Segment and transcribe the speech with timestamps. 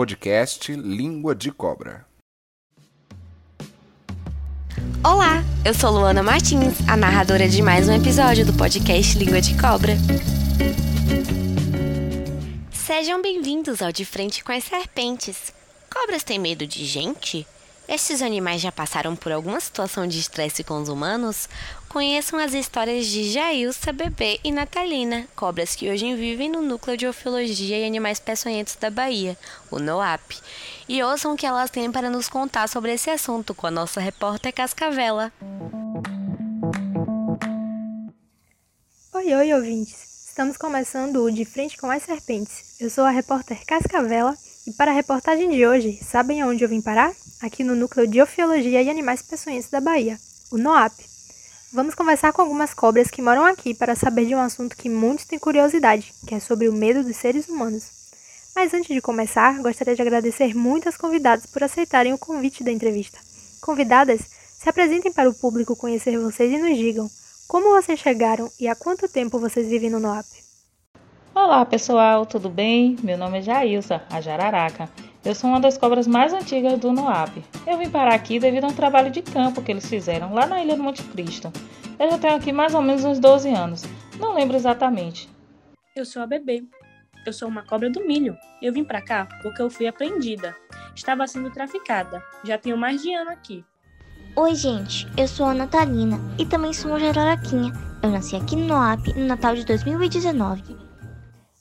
[0.00, 2.06] podcast Língua de Cobra.
[5.04, 9.60] Olá, eu sou Luana Martins, a narradora de mais um episódio do podcast Língua de
[9.60, 9.92] Cobra.
[12.72, 15.52] Sejam bem-vindos ao De Frente com as Serpentes.
[15.92, 17.46] Cobras têm medo de gente?
[17.92, 21.48] Estes animais já passaram por alguma situação de estresse com os humanos?
[21.88, 27.08] Conheçam as histórias de Jailsa, Bebê e Natalina, cobras que hoje vivem no Núcleo de
[27.08, 29.36] Ofiologia e Animais Peçonhentos da Bahia,
[29.72, 30.38] o NOAP.
[30.88, 34.00] E ouçam o que elas têm para nos contar sobre esse assunto com a nossa
[34.00, 35.32] repórter Cascavela.
[39.12, 40.28] Oi, oi, ouvintes!
[40.28, 42.80] Estamos começando o De Frente com as Serpentes.
[42.80, 46.80] Eu sou a repórter Cascavela e para a reportagem de hoje, sabem aonde eu vim
[46.80, 47.12] parar?
[47.42, 50.18] Aqui no Núcleo de Ofiologia e Animais Peçonhentos da Bahia,
[50.52, 50.92] o NOAP.
[51.72, 55.24] Vamos conversar com algumas cobras que moram aqui para saber de um assunto que muitos
[55.24, 57.84] têm curiosidade, que é sobre o medo dos seres humanos.
[58.54, 62.72] Mas antes de começar, gostaria de agradecer muito às convidadas por aceitarem o convite da
[62.72, 63.18] entrevista.
[63.62, 64.20] Convidadas,
[64.58, 67.08] se apresentem para o público conhecer vocês e nos digam
[67.48, 70.26] como vocês chegaram e há quanto tempo vocês vivem no NOAP.
[71.34, 72.98] Olá pessoal, tudo bem?
[73.02, 74.90] Meu nome é Jailsa, a Jararaca.
[75.22, 77.44] Eu sou uma das cobras mais antigas do NOAP.
[77.66, 80.62] Eu vim parar aqui devido a um trabalho de campo que eles fizeram lá na
[80.62, 81.52] Ilha do Monte Cristo.
[81.98, 83.84] Eu já tenho aqui mais ou menos uns 12 anos,
[84.18, 85.28] não lembro exatamente.
[85.94, 86.64] Eu sou a Bebê.
[87.26, 88.34] Eu sou uma cobra do milho.
[88.62, 90.56] Eu vim para cá porque eu fui apreendida.
[90.94, 92.24] Estava sendo traficada.
[92.42, 93.62] Já tenho mais de ano aqui.
[94.36, 95.06] Oi, gente.
[95.18, 97.72] Eu sou a Natalina e também sou uma jararaquinha.
[98.02, 100.78] Eu nasci aqui no NOAP no Natal de 2019.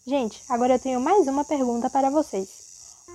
[0.07, 2.58] Gente, agora eu tenho mais uma pergunta para vocês.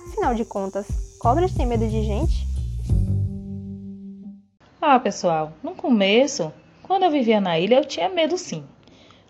[0.07, 0.87] Afinal de contas,
[1.19, 2.47] cobras têm medo de gente?
[4.81, 8.63] Ah, pessoal, no começo, quando eu vivia na ilha, eu tinha medo sim.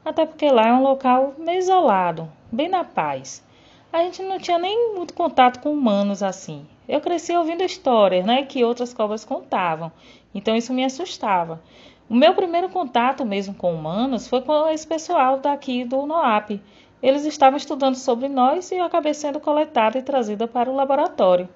[0.04, 3.44] Até porque lá é um local meio isolado, bem na paz.
[3.92, 6.66] A gente não tinha nem muito contato com humanos assim.
[6.88, 9.92] Eu cresci ouvindo histórias, né, que outras cobras contavam.
[10.34, 11.62] Então isso me assustava.
[12.08, 16.62] O meu primeiro contato mesmo com humanos foi com esse pessoal daqui do NOAP,
[17.02, 21.50] eles estavam estudando sobre nós e eu acabei sendo coletada e trazida para o laboratório.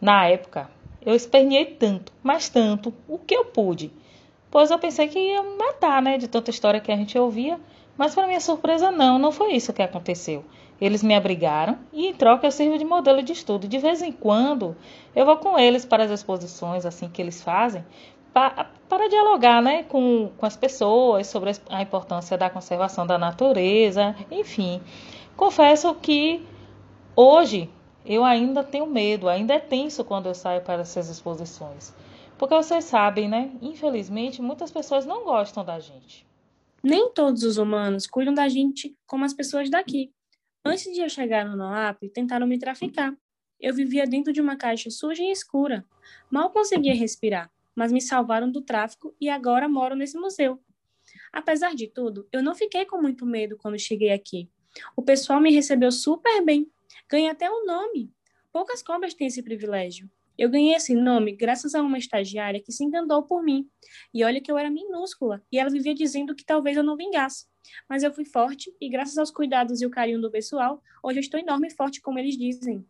[0.00, 0.70] Na época,
[1.04, 3.92] eu esperneei tanto, mas tanto, o que eu pude,
[4.50, 7.58] pois eu pensei que ia me matar, né, de tanta história que a gente ouvia,
[7.96, 10.44] mas para minha surpresa não, não foi isso que aconteceu.
[10.80, 13.66] Eles me abrigaram e em troca eu sirvo de modelo de estudo.
[13.66, 14.76] De vez em quando
[15.14, 17.82] eu vou com eles para as exposições assim que eles fazem,
[18.88, 24.80] para, dialogar né, com, com as pessoas sobre a importância da conservação da natureza, enfim.
[25.36, 26.44] Confesso que
[27.14, 27.70] hoje
[28.04, 31.94] eu ainda tenho medo, ainda é tenso quando eu saio para essas exposições.
[32.38, 33.50] Porque vocês sabem, né?
[33.62, 36.26] Infelizmente, muitas pessoas não gostam da gente.
[36.82, 40.12] Nem todos os humanos cuidam da gente como as pessoas daqui.
[40.64, 43.12] Antes de eu chegar no NOAP, tentaram me traficar.
[43.58, 45.84] Eu vivia dentro de uma caixa suja e escura.
[46.30, 50.58] Mal conseguia respirar mas me salvaram do tráfico e agora moro nesse museu.
[51.32, 54.50] Apesar de tudo, eu não fiquei com muito medo quando cheguei aqui.
[54.96, 56.66] O pessoal me recebeu super bem.
[57.08, 58.10] Ganhei até um nome.
[58.50, 60.10] Poucas cobras têm esse privilégio.
[60.38, 63.68] Eu ganhei esse nome graças a uma estagiária que se encantou por mim.
[64.12, 67.46] E olha que eu era minúscula e ela vivia dizendo que talvez eu não vingasse.
[67.88, 71.22] Mas eu fui forte e, graças aos cuidados e o carinho do pessoal, hoje eu
[71.22, 72.86] estou enorme e forte, como eles dizem.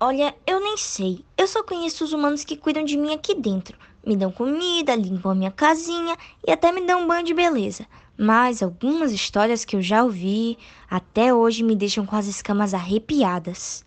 [0.00, 1.24] Olha, eu nem sei.
[1.36, 3.78] Eu só conheço os humanos que cuidam de mim aqui dentro
[4.08, 7.86] me dão comida, limpam a minha casinha e até me dão um banho de beleza.
[8.16, 10.58] Mas algumas histórias que eu já ouvi
[10.90, 13.84] até hoje me deixam com as escamas arrepiadas.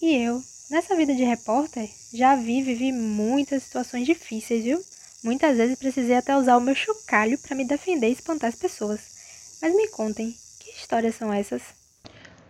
[0.00, 4.78] E eu, nessa vida de repórter, já vi e vivi muitas situações difíceis, viu?
[5.24, 9.58] Muitas vezes precisei até usar o meu chocalho para me defender e espantar as pessoas.
[9.60, 11.62] Mas me contem, que histórias são essas?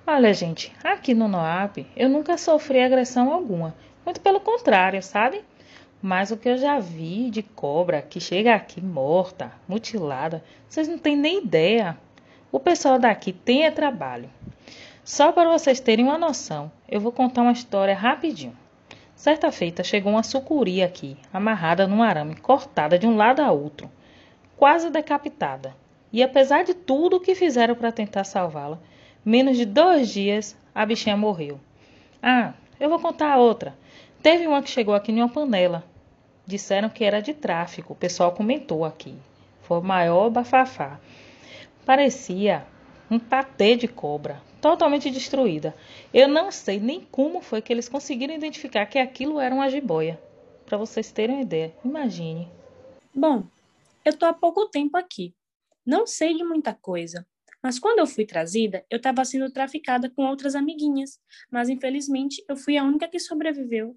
[0.07, 3.75] Olha, gente, aqui no NOAP eu nunca sofri agressão alguma.
[4.05, 5.43] Muito pelo contrário, sabe?
[6.01, 10.97] Mas o que eu já vi de cobra que chega aqui morta, mutilada, vocês não
[10.97, 11.99] têm nem ideia.
[12.53, 14.31] O pessoal daqui tem é trabalho.
[15.03, 18.57] Só para vocês terem uma noção, eu vou contar uma história rapidinho.
[19.17, 23.91] Certa feita chegou uma sucuri aqui, amarrada num arame, cortada de um lado a outro,
[24.57, 25.75] quase decapitada.
[26.13, 28.79] E apesar de tudo que fizeram para tentar salvá-la,
[29.25, 31.59] menos de dois dias a bichinha morreu.
[32.23, 33.77] Ah, eu vou contar outra.
[34.23, 35.85] Teve uma que chegou aqui em uma panela.
[36.49, 37.93] Disseram que era de tráfico.
[37.93, 39.15] O pessoal comentou aqui.
[39.61, 40.99] Foi o maior bafafá.
[41.85, 42.67] Parecia
[43.11, 45.77] um patê de cobra, totalmente destruída.
[46.13, 50.19] Eu não sei nem como foi que eles conseguiram identificar que aquilo era uma jiboia.
[50.65, 52.49] Para vocês terem uma ideia, imagine.
[53.15, 53.45] Bom,
[54.03, 55.35] eu tô há pouco tempo aqui.
[55.85, 57.27] Não sei de muita coisa,
[57.63, 62.57] Mas quando eu fui trazida, eu estava sendo traficada com outras amiguinhas, mas infelizmente eu
[62.57, 63.97] fui a única que sobreviveu.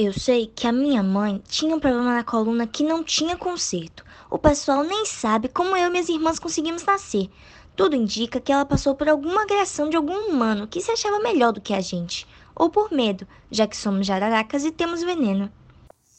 [0.00, 4.04] Eu sei que a minha mãe tinha um problema na coluna que não tinha conserto.
[4.30, 7.28] O pessoal nem sabe como eu e minhas irmãs conseguimos nascer.
[7.74, 11.52] Tudo indica que ela passou por alguma agressão de algum humano que se achava melhor
[11.52, 15.50] do que a gente, ou por medo, já que somos jararacas e temos veneno.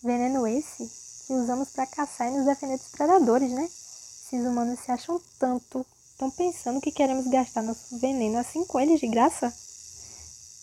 [0.03, 0.83] Veneno esse
[1.25, 3.63] que usamos para caçar e nos defender dos predadores, né?
[3.63, 8.99] Esses humanos se acham tanto, estão pensando que queremos gastar nosso veneno assim com eles
[8.99, 9.53] de graça?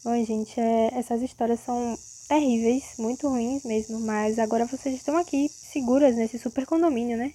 [0.05, 1.97] Bom, gente, é, essas histórias são
[2.27, 7.33] terríveis, muito ruins mesmo, mas agora vocês estão aqui seguras nesse super condomínio, né?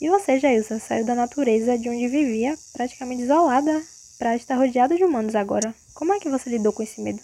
[0.00, 3.82] E você, Jailson, saiu da natureza de onde vivia, praticamente isolada,
[4.18, 5.74] para estar rodeada de humanos agora.
[5.94, 7.20] Como é que você lidou com esse medo?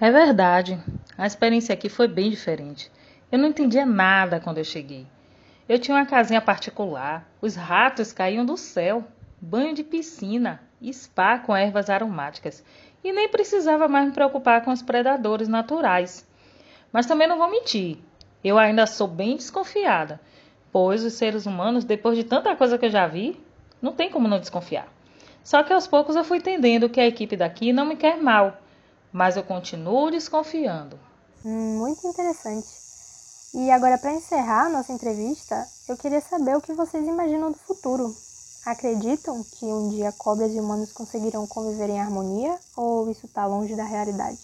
[0.00, 0.82] É verdade.
[1.16, 2.90] A experiência aqui foi bem diferente.
[3.30, 5.06] Eu não entendia nada quando eu cheguei.
[5.68, 9.04] Eu tinha uma casinha particular, os ratos caíam do céu,
[9.40, 10.60] banho de piscina,
[10.92, 12.62] spa com ervas aromáticas
[13.04, 16.26] e nem precisava mais me preocupar com os predadores naturais.
[16.90, 17.98] Mas também não vou mentir,
[18.42, 20.20] eu ainda sou bem desconfiada,
[20.72, 23.40] pois os seres humanos, depois de tanta coisa que eu já vi,
[23.80, 24.88] não tem como não desconfiar.
[25.44, 28.56] Só que aos poucos eu fui entendendo que a equipe daqui não me quer mal,
[29.12, 30.98] mas eu continuo desconfiando.
[31.44, 32.66] Hum, muito interessante.
[33.54, 37.58] E agora, para encerrar a nossa entrevista, eu queria saber o que vocês imaginam do
[37.58, 38.12] futuro.
[38.64, 43.76] Acreditam que um dia cobras e humanos conseguirão conviver em harmonia ou isso está longe
[43.76, 44.38] da realidade?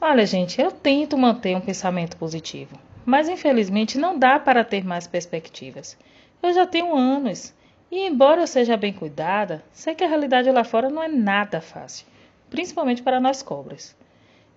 [0.00, 5.08] Olha, gente, eu tento manter um pensamento positivo, mas infelizmente não dá para ter mais
[5.08, 5.98] perspectivas.
[6.40, 7.52] Eu já tenho anos
[7.90, 11.60] e, embora eu seja bem cuidada, sei que a realidade lá fora não é nada
[11.60, 12.06] fácil,
[12.48, 13.96] principalmente para nós cobras.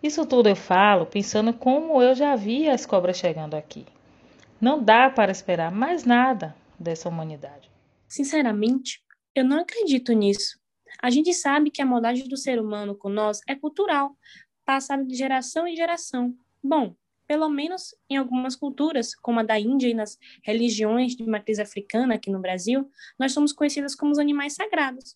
[0.03, 3.87] Isso tudo eu falo pensando como eu já vi as cobras chegando aqui.
[4.61, 7.75] Não dá para esperar mais nada dessa humanidade.
[8.07, 9.03] Sinceramente,
[9.35, 10.59] eu não acredito nisso.
[11.01, 14.17] A gente sabe que a maldade do ser humano com nós é cultural,
[14.65, 16.35] passada de geração em geração.
[16.63, 16.95] Bom,
[17.27, 22.15] pelo menos em algumas culturas, como a da Índia e nas religiões de matriz africana
[22.15, 22.89] aqui no Brasil,
[23.19, 25.15] nós somos conhecidas como os animais sagrados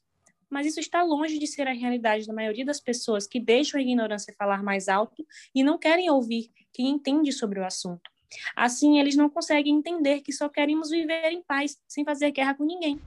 [0.51, 3.81] mas isso está longe de ser a realidade da maioria das pessoas que deixam a
[3.81, 8.10] ignorância falar mais alto e não querem ouvir quem entende sobre o assunto.
[8.55, 12.65] Assim, eles não conseguem entender que só queremos viver em paz, sem fazer guerra com
[12.65, 12.99] ninguém.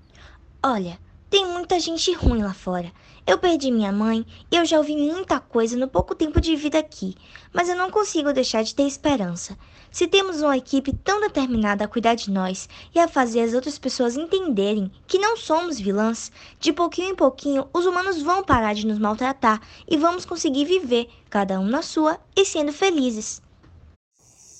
[0.62, 0.98] Olha,
[1.34, 2.92] tem muita gente ruim lá fora.
[3.26, 6.78] Eu perdi minha mãe e eu já ouvi muita coisa no pouco tempo de vida
[6.78, 7.14] aqui,
[7.52, 9.58] mas eu não consigo deixar de ter esperança.
[9.90, 13.78] Se temos uma equipe tão determinada a cuidar de nós e a fazer as outras
[13.78, 16.30] pessoas entenderem que não somos vilãs,
[16.60, 21.08] de pouquinho em pouquinho os humanos vão parar de nos maltratar e vamos conseguir viver,
[21.28, 23.42] cada um na sua e sendo felizes.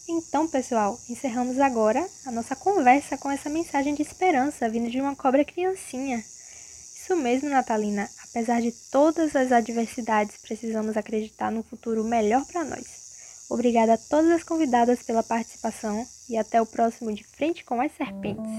[0.07, 5.17] Então, pessoal, encerramos agora a nossa conversa com essa mensagem de esperança vinda de uma
[5.17, 6.19] cobra criancinha.
[6.19, 8.09] Isso mesmo, Natalina.
[8.29, 13.05] Apesar de todas as adversidades, precisamos acreditar num futuro melhor para nós.
[13.49, 17.93] Obrigada a todas as convidadas pela participação e até o próximo De Frente com as
[17.93, 18.53] Serpentes.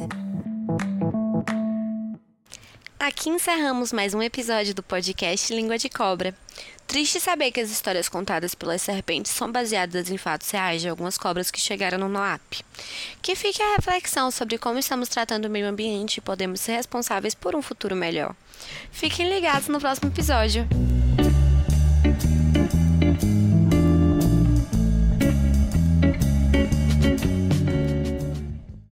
[2.99, 6.33] Aqui encerramos mais um episódio do podcast Língua de Cobra.
[6.87, 11.17] Triste saber que as histórias contadas pelas serpentes são baseadas em fatos reais de algumas
[11.17, 12.63] cobras que chegaram no NOAP.
[13.21, 17.33] Que fique a reflexão sobre como estamos tratando o meio ambiente e podemos ser responsáveis
[17.33, 18.35] por um futuro melhor.
[18.91, 20.67] Fiquem ligados no próximo episódio.